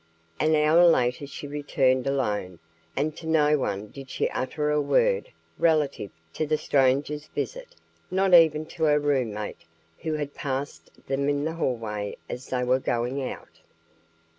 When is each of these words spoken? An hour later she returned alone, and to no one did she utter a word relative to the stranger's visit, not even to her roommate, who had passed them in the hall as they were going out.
An 0.39 0.55
hour 0.55 0.83
later 0.87 1.27
she 1.27 1.45
returned 1.45 2.07
alone, 2.07 2.57
and 2.95 3.15
to 3.17 3.27
no 3.27 3.55
one 3.59 3.89
did 3.89 4.09
she 4.09 4.27
utter 4.31 4.71
a 4.71 4.81
word 4.81 5.31
relative 5.59 6.09
to 6.33 6.47
the 6.47 6.57
stranger's 6.57 7.27
visit, 7.27 7.75
not 8.09 8.33
even 8.33 8.65
to 8.65 8.85
her 8.85 8.99
roommate, 8.99 9.63
who 9.99 10.13
had 10.15 10.33
passed 10.33 10.89
them 11.05 11.29
in 11.29 11.43
the 11.45 11.53
hall 11.53 11.79
as 12.27 12.47
they 12.49 12.63
were 12.63 12.79
going 12.79 13.21
out. 13.21 13.59